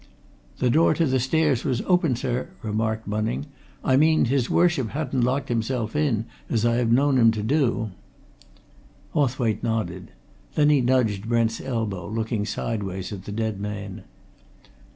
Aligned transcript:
"The 0.57 0.71
door 0.71 0.95
to 0.95 1.05
the 1.05 1.19
stairs 1.19 1.63
was 1.63 1.83
open, 1.85 2.15
sir," 2.15 2.47
remarked 2.63 3.07
Bunning. 3.07 3.45
"I 3.83 3.97
mean 3.97 4.25
his 4.25 4.49
Worship 4.49 4.89
hadn't 4.89 5.21
locked 5.21 5.47
himself 5.49 5.95
in, 5.95 6.25
as 6.49 6.65
I 6.65 6.77
have 6.77 6.91
known 6.91 7.19
him 7.19 7.29
do." 7.29 7.91
Hawthwaite 9.13 9.61
nodded. 9.61 10.09
Then 10.55 10.71
he 10.71 10.81
nudged 10.81 11.29
Brent's 11.29 11.61
elbow, 11.61 12.07
looking 12.07 12.47
sideways 12.47 13.13
at 13.13 13.25
the 13.25 13.31
dead 13.31 13.59
man. 13.59 14.01